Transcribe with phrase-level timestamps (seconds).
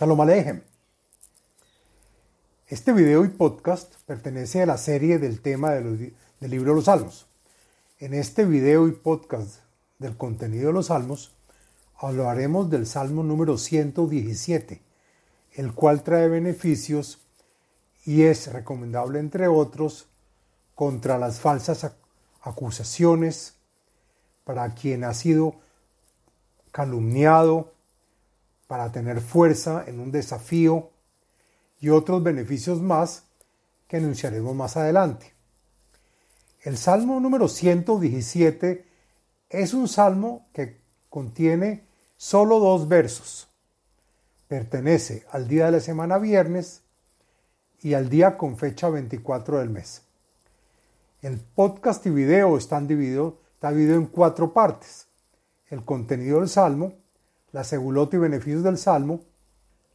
[0.00, 0.62] Shalom Alejem.
[2.68, 7.26] Este video y podcast pertenece a la serie del tema del libro de los Salmos.
[7.98, 9.60] En este video y podcast
[9.98, 11.34] del contenido de los Salmos
[11.98, 14.80] hablaremos del Salmo número 117,
[15.52, 17.18] el cual trae beneficios
[18.06, 20.08] y es recomendable, entre otros,
[20.74, 21.92] contra las falsas
[22.40, 23.56] acusaciones,
[24.44, 25.56] para quien ha sido
[26.72, 27.74] calumniado,
[28.70, 30.92] para tener fuerza en un desafío
[31.80, 33.24] y otros beneficios más
[33.88, 35.34] que anunciaremos más adelante.
[36.62, 38.86] El Salmo número 117
[39.48, 40.78] es un salmo que
[41.08, 41.82] contiene
[42.16, 43.48] solo dos versos.
[44.46, 46.82] Pertenece al día de la semana viernes
[47.80, 50.02] y al día con fecha 24 del mes.
[51.22, 55.08] El podcast y video están divididos, en cuatro partes.
[55.70, 56.99] El contenido del salmo,
[57.52, 59.20] la segulota y beneficios del Salmo,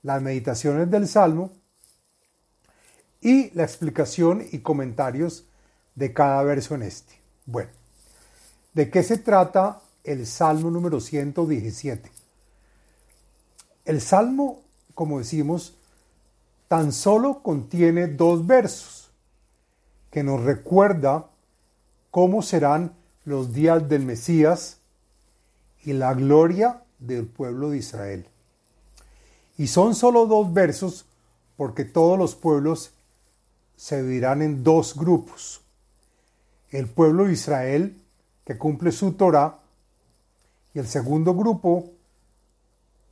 [0.03, 1.51] las meditaciones del Salmo
[3.21, 5.45] y la explicación y comentarios
[5.95, 7.15] de cada verso en este.
[7.45, 7.71] Bueno,
[8.73, 12.11] ¿de qué se trata el Salmo número 117?
[13.85, 14.61] El Salmo,
[14.93, 15.77] como decimos,
[16.67, 19.11] tan solo contiene dos versos
[20.11, 21.29] que nos recuerda
[22.11, 22.93] cómo serán
[23.25, 24.79] los días del Mesías
[25.83, 28.27] y la gloria del pueblo de Israel.
[29.57, 31.05] Y son solo dos versos
[31.57, 32.91] porque todos los pueblos
[33.77, 35.61] se dividirán en dos grupos.
[36.69, 38.01] El pueblo de Israel,
[38.45, 39.59] que cumple su Torah,
[40.73, 41.91] y el segundo grupo,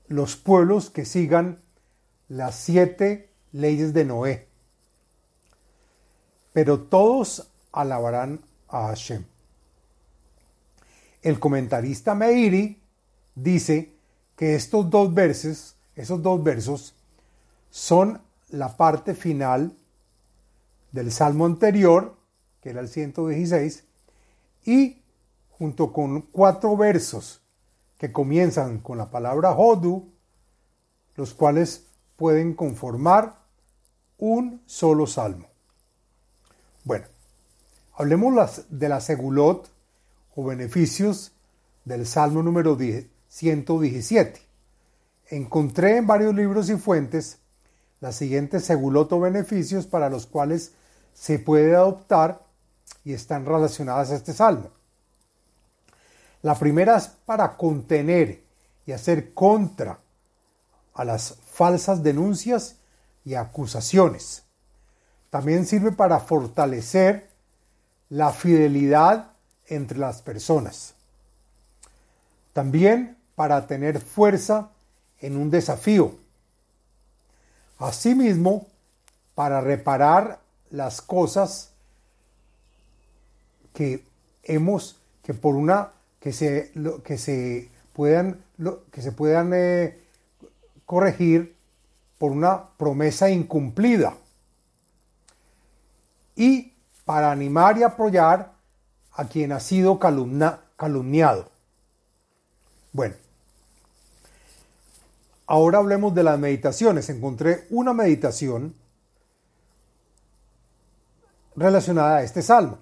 [0.08, 1.62] los pueblos que sigan
[2.28, 4.48] las siete leyes de Noé.
[6.52, 9.24] Pero todos alabarán a Hashem.
[11.22, 12.83] El comentarista Meiri
[13.36, 13.94] dice
[14.36, 16.96] que estos dos versos, esos dos versos,
[17.70, 19.76] son la parte final
[20.92, 22.16] del salmo anterior,
[22.62, 23.84] que era el 116,
[24.66, 25.02] y
[25.50, 27.42] junto con cuatro versos
[27.98, 30.12] que comienzan con la palabra Hodu,
[31.16, 33.40] los cuales pueden conformar
[34.18, 35.48] un solo salmo.
[36.84, 37.06] Bueno,
[37.96, 39.70] hablemos de la segulot
[40.36, 41.34] o beneficios
[41.86, 44.40] del salmo número 10, 117.
[45.30, 47.40] Encontré en varios libros y fuentes
[48.00, 50.74] las siguientes seguloto beneficios para los cuales
[51.16, 52.46] se puede adoptar
[53.04, 54.70] y están relacionadas a este salmo.
[56.44, 58.44] La primera es para contener
[58.86, 60.00] y hacer contra
[60.94, 62.76] a las falsas denuncias
[63.26, 64.44] y acusaciones.
[65.32, 67.32] También sirve para fortalecer
[68.10, 69.32] la fidelidad
[69.66, 70.94] entre las personas.
[72.54, 74.70] También para tener fuerza
[75.20, 76.16] en un desafío.
[77.80, 78.68] Asimismo,
[79.36, 80.40] para reparar
[80.70, 81.72] las cosas
[83.74, 84.04] que
[84.44, 86.72] hemos, que por una, que se,
[87.04, 88.44] que se puedan,
[88.92, 90.00] que se puedan eh,
[90.86, 91.56] corregir
[92.18, 94.16] por una promesa incumplida.
[96.36, 96.74] Y
[97.06, 98.54] para animar y apoyar
[99.14, 101.50] a quien ha sido calumniado.
[102.92, 103.16] Bueno,
[105.54, 107.10] ahora hablemos de las meditaciones.
[107.10, 108.74] Encontré una meditación
[111.56, 112.80] relacionada a este salmo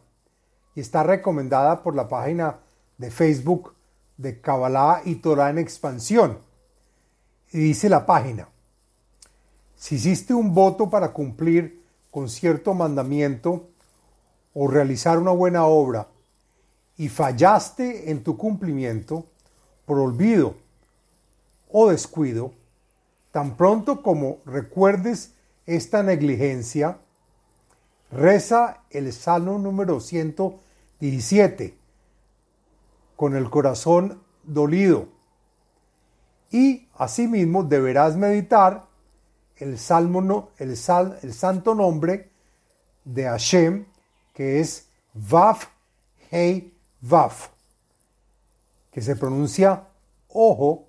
[0.74, 2.60] y está recomendada por la página
[2.98, 3.74] de Facebook
[4.16, 6.40] de Kabbalah y Torah en expansión.
[7.52, 8.48] Y dice la página,
[9.76, 13.68] si hiciste un voto para cumplir con cierto mandamiento
[14.54, 16.08] o realizar una buena obra
[16.96, 19.26] y fallaste en tu cumplimiento,
[19.86, 20.56] por olvido
[21.70, 22.54] o descuido,
[23.32, 25.34] tan pronto como recuerdes
[25.66, 27.00] esta negligencia,
[28.12, 31.78] reza el Salmo número 117
[33.16, 35.08] con el corazón dolido.
[36.50, 38.88] Y asimismo deberás meditar
[39.56, 42.32] el salmo el, sal, el santo nombre
[43.06, 43.86] de Hashem,
[44.34, 45.68] que es Vaf
[46.32, 47.50] Hei Vaf
[48.92, 49.88] que se pronuncia
[50.28, 50.88] ojo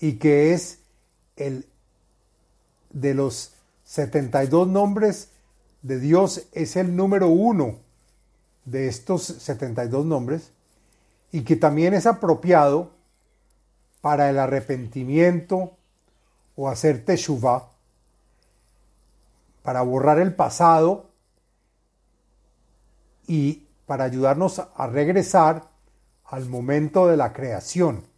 [0.00, 0.79] y que es
[1.40, 1.66] el
[2.90, 3.54] de los
[3.84, 5.30] 72 nombres
[5.82, 7.78] de Dios, es el número uno
[8.64, 10.52] de estos 72 nombres
[11.32, 12.90] y que también es apropiado
[14.00, 15.76] para el arrepentimiento
[16.56, 17.68] o hacer teshuvah,
[19.62, 21.10] para borrar el pasado
[23.26, 25.68] y para ayudarnos a regresar
[26.24, 28.09] al momento de la creación.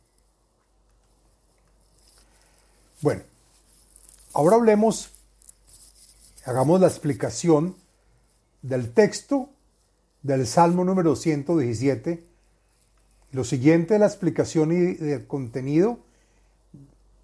[3.02, 3.22] Bueno,
[4.34, 5.10] Ahora hablemos,
[6.46, 7.76] hagamos la explicación
[8.62, 9.50] del texto
[10.22, 12.24] del Salmo número 117.
[13.32, 15.98] Lo siguiente la explicación y del contenido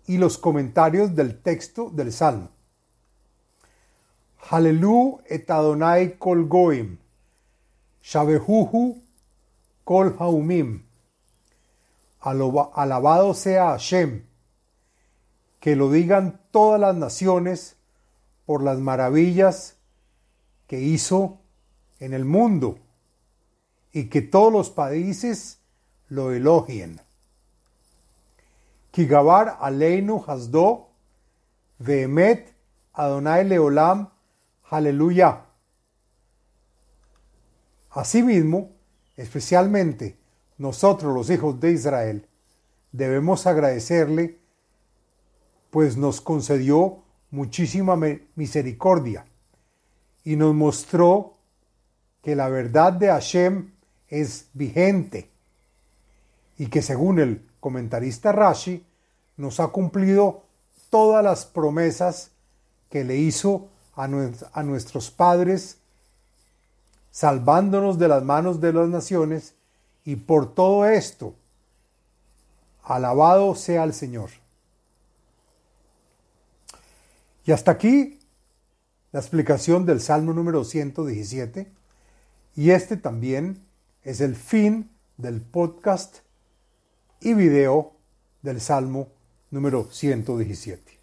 [0.06, 2.50] y los comentarios del texto del Salmo.
[4.50, 6.98] Halelu et Adonai kol goim,
[8.02, 9.00] shabehuhu
[9.84, 10.82] kol haumim.
[12.20, 14.27] Alabado sea Hashem,
[15.60, 17.76] que lo digan todas las naciones
[18.46, 19.76] por las maravillas
[20.66, 21.38] que hizo
[22.00, 22.78] en el mundo
[23.92, 25.60] y que todos los países
[26.08, 27.00] lo elogien.
[28.90, 30.88] Kigabar aleinu hasdo
[31.78, 32.58] vehemet
[32.98, 34.10] Adonai leolam
[34.70, 35.44] aleluya.
[37.90, 38.72] Asimismo,
[39.16, 40.18] especialmente
[40.58, 42.28] nosotros los hijos de Israel,
[42.90, 44.40] debemos agradecerle,
[45.70, 46.98] pues nos concedió
[47.30, 47.96] muchísima
[48.34, 49.26] misericordia
[50.24, 51.34] y nos mostró
[52.22, 53.70] que la verdad de Hashem
[54.08, 55.30] es vigente
[56.56, 58.84] y que según el comentarista Rashi
[59.36, 60.42] nos ha cumplido
[60.90, 62.30] todas las promesas
[62.90, 65.78] que le hizo a, a nuestros padres,
[67.10, 69.54] salvándonos de las manos de las naciones
[70.04, 71.34] y por todo esto,
[72.82, 74.30] alabado sea el Señor.
[77.48, 78.18] Y hasta aquí
[79.10, 81.72] la explicación del Salmo número 117.
[82.56, 83.64] Y este también
[84.02, 86.18] es el fin del podcast
[87.22, 87.96] y video
[88.42, 89.08] del Salmo
[89.50, 90.97] número 117.